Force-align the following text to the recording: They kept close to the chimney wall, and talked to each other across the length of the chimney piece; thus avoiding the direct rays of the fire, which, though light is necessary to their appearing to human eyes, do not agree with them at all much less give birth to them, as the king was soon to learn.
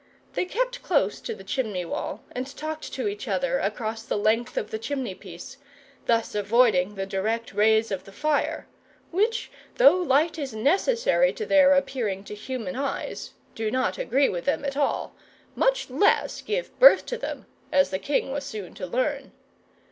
They 0.33 0.45
kept 0.45 0.81
close 0.81 1.21
to 1.21 1.35
the 1.35 1.43
chimney 1.43 1.85
wall, 1.85 2.23
and 2.31 2.47
talked 2.57 2.91
to 2.93 3.07
each 3.07 3.27
other 3.27 3.59
across 3.59 4.01
the 4.01 4.17
length 4.17 4.57
of 4.57 4.71
the 4.71 4.79
chimney 4.79 5.13
piece; 5.13 5.57
thus 6.07 6.33
avoiding 6.33 6.95
the 6.95 7.05
direct 7.05 7.53
rays 7.53 7.91
of 7.91 8.05
the 8.05 8.11
fire, 8.11 8.65
which, 9.11 9.51
though 9.75 9.95
light 9.97 10.39
is 10.39 10.55
necessary 10.55 11.31
to 11.33 11.45
their 11.45 11.73
appearing 11.73 12.23
to 12.23 12.33
human 12.33 12.75
eyes, 12.75 13.33
do 13.53 13.69
not 13.69 13.99
agree 13.99 14.27
with 14.27 14.45
them 14.45 14.65
at 14.65 14.75
all 14.75 15.13
much 15.55 15.91
less 15.91 16.41
give 16.41 16.79
birth 16.79 17.05
to 17.05 17.17
them, 17.19 17.45
as 17.71 17.91
the 17.91 17.99
king 17.99 18.31
was 18.31 18.43
soon 18.43 18.73
to 18.73 18.87
learn. 18.87 19.31